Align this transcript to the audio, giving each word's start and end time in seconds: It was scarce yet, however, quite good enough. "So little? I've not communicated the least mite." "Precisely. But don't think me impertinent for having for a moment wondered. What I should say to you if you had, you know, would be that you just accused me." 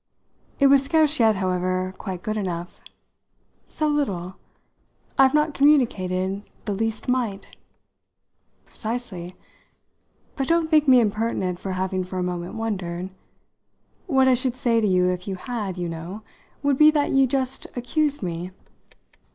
It 0.59 0.65
was 0.65 0.83
scarce 0.83 1.19
yet, 1.19 1.35
however, 1.35 1.93
quite 1.95 2.23
good 2.23 2.35
enough. 2.35 2.81
"So 3.69 3.87
little? 3.87 4.35
I've 5.15 5.35
not 5.35 5.53
communicated 5.53 6.41
the 6.65 6.73
least 6.73 7.07
mite." 7.07 7.55
"Precisely. 8.65 9.35
But 10.35 10.47
don't 10.47 10.69
think 10.71 10.87
me 10.87 10.99
impertinent 10.99 11.59
for 11.59 11.73
having 11.73 12.03
for 12.03 12.17
a 12.17 12.23
moment 12.23 12.55
wondered. 12.55 13.11
What 14.07 14.27
I 14.27 14.33
should 14.33 14.55
say 14.55 14.81
to 14.81 14.87
you 14.87 15.05
if 15.11 15.27
you 15.27 15.35
had, 15.35 15.77
you 15.77 15.87
know, 15.87 16.23
would 16.63 16.79
be 16.79 16.89
that 16.89 17.11
you 17.11 17.27
just 17.27 17.67
accused 17.77 18.23
me." 18.23 18.49